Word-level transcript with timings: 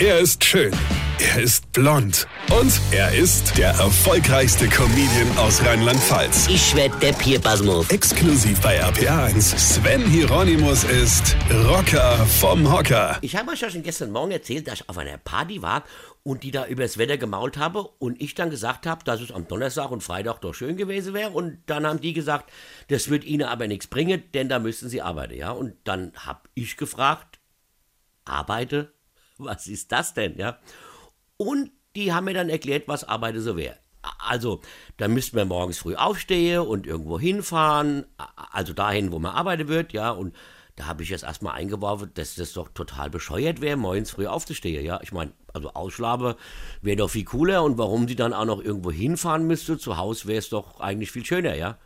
Er 0.00 0.18
ist 0.18 0.42
schön. 0.44 0.72
Er 1.20 1.40
ist 1.40 1.70
blond. 1.72 2.26
Und 2.50 2.80
er 2.90 3.14
ist 3.14 3.56
der 3.56 3.68
erfolgreichste 3.68 4.66
Comedian 4.66 5.38
aus 5.38 5.64
Rheinland-Pfalz. 5.64 6.48
Ich 6.48 6.74
werd 6.74 7.00
der 7.00 7.12
Pierpasmus. 7.12 7.88
Exklusiv 7.90 8.60
bei 8.60 8.82
RPA1. 8.82 9.56
Sven 9.56 10.04
Hieronymus 10.04 10.82
ist 10.82 11.36
Rocker 11.68 12.16
vom 12.26 12.72
Hocker. 12.72 13.18
Ich 13.20 13.36
habe 13.36 13.52
euch 13.52 13.60
ja 13.60 13.70
schon 13.70 13.84
gestern 13.84 14.10
Morgen 14.10 14.32
erzählt, 14.32 14.66
dass 14.66 14.80
ich 14.80 14.88
auf 14.88 14.98
einer 14.98 15.16
Party 15.16 15.62
war 15.62 15.84
und 16.24 16.42
die 16.42 16.50
da 16.50 16.66
übers 16.66 16.98
Wetter 16.98 17.16
gemault 17.16 17.56
habe 17.56 17.82
und 18.00 18.20
ich 18.20 18.34
dann 18.34 18.50
gesagt 18.50 18.88
habe, 18.88 19.04
dass 19.04 19.20
es 19.20 19.30
am 19.30 19.46
Donnerstag 19.46 19.92
und 19.92 20.02
Freitag 20.02 20.40
doch 20.40 20.54
schön 20.54 20.76
gewesen 20.76 21.14
wäre 21.14 21.30
und 21.30 21.58
dann 21.66 21.86
haben 21.86 22.00
die 22.00 22.14
gesagt, 22.14 22.50
das 22.88 23.10
wird 23.10 23.22
ihnen 23.22 23.46
aber 23.46 23.68
nichts 23.68 23.86
bringen, 23.86 24.24
denn 24.34 24.48
da 24.48 24.58
müssten 24.58 24.88
sie 24.88 25.02
arbeiten, 25.02 25.34
ja. 25.34 25.52
Und 25.52 25.74
dann 25.84 26.10
habe 26.16 26.40
ich 26.54 26.76
gefragt, 26.76 27.38
arbeite? 28.24 28.92
Was 29.38 29.66
ist 29.66 29.92
das 29.92 30.14
denn, 30.14 30.36
ja? 30.38 30.58
Und 31.36 31.70
die 31.96 32.12
haben 32.12 32.24
mir 32.24 32.34
dann 32.34 32.48
erklärt, 32.48 32.88
was 32.88 33.04
Arbeite 33.04 33.40
so 33.40 33.56
wäre. 33.56 33.76
Also, 34.18 34.60
da 34.96 35.08
müssten 35.08 35.36
wir 35.36 35.44
morgens 35.44 35.78
früh 35.78 35.94
aufstehen 35.94 36.60
und 36.60 36.86
irgendwo 36.86 37.18
hinfahren, 37.18 38.04
also 38.36 38.72
dahin, 38.72 39.12
wo 39.12 39.18
man 39.18 39.32
arbeiten 39.32 39.68
wird, 39.68 39.92
ja, 39.92 40.10
und 40.10 40.34
da 40.76 40.86
habe 40.86 41.02
ich 41.02 41.08
jetzt 41.08 41.24
erstmal 41.24 41.54
eingeworfen, 41.54 42.10
dass 42.14 42.34
das 42.34 42.52
doch 42.52 42.68
total 42.68 43.08
bescheuert 43.08 43.60
wäre, 43.60 43.76
morgens 43.76 44.10
früh 44.10 44.26
aufzustehen, 44.26 44.84
ja. 44.84 45.00
Ich 45.02 45.12
meine, 45.12 45.32
also 45.52 45.72
Ausschlafe 45.72 46.36
wäre 46.82 46.96
doch 46.96 47.10
viel 47.10 47.24
cooler 47.24 47.62
und 47.62 47.78
warum 47.78 48.08
sie 48.08 48.16
dann 48.16 48.32
auch 48.32 48.44
noch 48.44 48.60
irgendwo 48.60 48.90
hinfahren 48.90 49.46
müsste, 49.46 49.78
zu 49.78 49.96
Hause 49.96 50.26
wäre 50.26 50.38
es 50.38 50.48
doch 50.48 50.80
eigentlich 50.80 51.12
viel 51.12 51.24
schöner, 51.24 51.54
ja. 51.54 51.78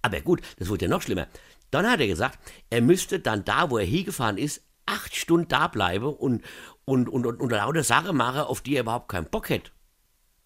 Aber 0.00 0.20
gut, 0.20 0.42
das 0.58 0.68
wurde 0.68 0.86
ja 0.86 0.90
noch 0.90 1.02
schlimmer. 1.02 1.26
Dann 1.70 1.90
hat 1.90 2.00
er 2.00 2.06
gesagt, 2.06 2.38
er 2.70 2.82
müsste 2.82 3.18
dann 3.18 3.44
da, 3.44 3.70
wo 3.70 3.78
er 3.78 3.86
hingefahren 3.86 4.38
ist, 4.38 4.62
acht 4.86 5.14
Stunden 5.14 5.48
da 5.48 5.68
bleiben 5.68 6.06
und, 6.06 6.42
und, 6.84 7.08
und, 7.08 7.26
und, 7.26 7.40
und 7.40 7.50
lauter 7.50 7.84
Sachen 7.84 8.16
machen, 8.16 8.40
auf 8.40 8.60
die 8.60 8.76
er 8.76 8.82
überhaupt 8.82 9.08
keinen 9.08 9.30
Bock 9.30 9.48
hätte. 9.48 9.70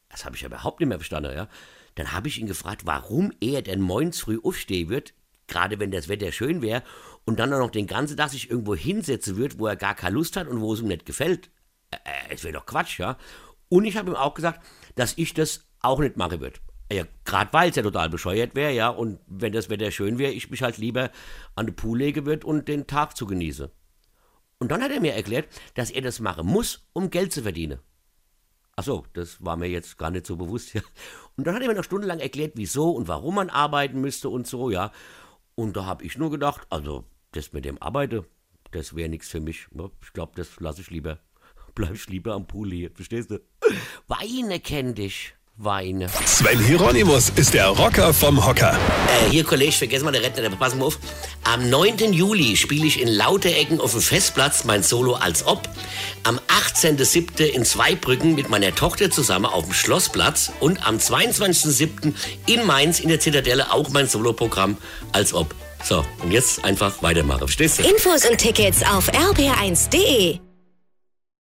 Das 0.09 0.24
habe 0.24 0.37
ich 0.37 0.43
ja 0.43 0.49
überhaupt 0.49 0.80
nicht 0.80 0.88
mehr 0.88 0.99
verstanden, 0.99 1.35
ja. 1.35 1.49
Dann 1.95 2.12
habe 2.12 2.29
ich 2.29 2.38
ihn 2.38 2.46
gefragt, 2.46 2.87
warum 2.87 3.32
er 3.40 3.62
denn 3.62 3.80
morgens 3.80 4.21
früh 4.21 4.38
aufstehen 4.43 4.88
wird, 4.88 5.15
gerade 5.49 5.80
wenn 5.80 5.90
das 5.90 6.09
Wetter 6.09 6.30
schön 6.30 6.62
wäre, 6.62 6.82
und 7.24 7.38
dann 7.40 7.52
auch 7.52 7.59
noch 7.59 7.71
den 7.71 7.87
ganzen 7.87 8.16
Tag 8.16 8.30
sich 8.30 8.51
irgendwo 8.51 8.74
hinsetzen 8.74 9.37
wird, 9.37 9.59
wo 9.59 9.66
er 9.66 9.77
gar 9.77 9.95
keine 9.95 10.15
Lust 10.15 10.37
hat 10.37 10.46
und 10.46 10.60
wo 10.60 10.73
es 10.73 10.80
ihm 10.80 10.88
nicht 10.88 11.07
gefällt. 11.07 11.51
Äh, 11.90 11.96
äh 11.96 12.34
es 12.34 12.45
wäre 12.45 12.55
doch 12.55 12.66
Quatsch, 12.66 12.99
ja. 12.99 13.18
Und 13.68 13.84
ich 13.84 13.96
habe 13.96 14.10
ihm 14.10 14.16
auch 14.16 14.34
gesagt, 14.34 14.65
dass 14.95 15.18
ich 15.18 15.34
das 15.34 15.66
auch 15.80 15.99
nicht 15.99 16.16
machen 16.16 16.40
würde. 16.40 16.60
Ja, 16.90 17.05
gerade 17.24 17.52
weil 17.52 17.68
es 17.68 17.77
ja 17.77 17.82
total 17.82 18.09
bescheuert 18.09 18.55
wäre, 18.55 18.73
ja, 18.73 18.88
und 18.88 19.21
wenn 19.27 19.52
das 19.52 19.68
Wetter 19.68 19.90
schön 19.90 20.18
wäre, 20.18 20.32
ich 20.32 20.51
mich 20.51 20.62
halt 20.62 20.79
lieber 20.79 21.10
an 21.55 21.66
den 21.66 21.77
Pool 21.77 21.99
legen 21.99 22.24
würde 22.24 22.46
und 22.46 22.66
den 22.66 22.87
Tag 22.87 23.15
zu 23.15 23.27
genießen. 23.27 23.68
Und 24.60 24.70
dann 24.73 24.82
hat 24.82 24.90
er 24.90 25.01
mir 25.01 25.14
erklärt, 25.14 25.48
dass 25.74 25.90
er 25.90 26.02
das 26.02 26.18
machen 26.18 26.46
muss, 26.46 26.87
um 26.92 27.10
Geld 27.10 27.32
zu 27.32 27.42
verdienen. 27.42 27.78
Ach 28.74 28.84
so, 28.84 29.04
das 29.12 29.45
war 29.45 29.56
mir 29.56 29.68
jetzt 29.68 29.98
gar 29.98 30.10
nicht 30.10 30.26
so 30.26 30.37
bewusst, 30.37 30.74
ja. 30.74 30.82
Und 31.37 31.46
dann 31.46 31.54
hat 31.54 31.62
er 31.62 31.68
mir 31.68 31.74
noch 31.74 31.84
stundenlang 31.84 32.18
erklärt, 32.18 32.52
wieso 32.56 32.90
und 32.90 33.09
warum 33.09 33.37
man 33.37 33.50
arbeiten 33.50 34.00
müsste 34.00 34.28
und 34.28 34.46
so, 34.46 34.70
ja. 34.70 34.92
Und 35.54 35.76
da 35.76 35.84
habe 35.84 36.04
ich 36.04 36.18
nur 36.18 36.30
gedacht, 36.30 36.66
also 36.70 37.04
das 37.32 37.52
mit 37.52 37.65
dem 37.65 37.80
Arbeiten, 37.80 38.24
das 38.73 38.95
wäre 38.96 39.09
nichts 39.09 39.28
für 39.28 39.40
mich. 39.40 39.66
Ich 40.02 40.12
glaube, 40.12 40.32
das 40.37 40.60
lasse 40.60 40.80
ich 40.80 40.90
lieber. 40.90 41.20
Bleib 41.74 41.95
ich 41.95 42.09
lieber 42.09 42.34
am 42.34 42.46
Pool 42.46 42.70
hier, 42.70 42.90
verstehst 42.93 43.30
du? 43.30 43.40
Weine 44.09 44.60
kenn 44.60 44.95
dich 44.95 45.34
weine. 45.59 46.09
Sven 46.24 46.59
Hieronymus 46.60 47.30
ist 47.30 47.52
der 47.52 47.66
Rocker 47.68 48.15
vom 48.15 48.45
Hocker. 48.45 48.72
Äh, 48.72 49.30
hier, 49.30 49.45
Kollege, 49.45 49.72
vergessen 49.72 50.04
mal 50.04 50.12
den 50.12 50.22
Rentner, 50.22 50.48
pass 50.50 50.74
mal 50.74 50.84
auf. 50.84 50.98
Am 51.51 51.71
9. 51.71 52.13
Juli 52.13 52.59
spiele 52.59 52.85
ich 52.85 53.01
in 53.01 53.09
Lauterecken 53.09 53.80
auf 53.80 53.93
dem 53.93 54.02
Festplatz 54.02 54.65
mein 54.65 54.82
Solo 54.82 55.15
als 55.15 55.46
Ob. 55.46 55.66
Am 56.23 56.38
18.07. 56.74 57.43
in 57.43 57.65
Zweibrücken 57.65 58.35
mit 58.35 58.51
meiner 58.51 58.74
Tochter 58.74 59.10
zusammen 59.10 59.46
auf 59.46 59.65
dem 59.65 59.73
Schlossplatz. 59.73 60.52
Und 60.60 60.87
am 60.87 60.99
22.07. 60.99 62.13
in 62.45 62.66
Mainz 62.66 63.01
in 63.01 63.09
der 63.09 63.18
Zitadelle 63.18 63.73
auch 63.73 63.88
mein 63.88 64.06
Soloprogramm 64.06 64.77
als 65.12 65.33
Ob. 65.33 65.55
So, 65.83 66.05
und 66.22 66.33
jetzt 66.33 66.67
einfach 66.67 67.03
weitermachen, 67.03 67.39
verstehst 67.39 67.78
du? 67.78 67.89
Infos 67.89 68.28
und 68.28 68.37
Tickets 68.37 68.83
auf 68.83 69.11
rb1.de 69.11 70.41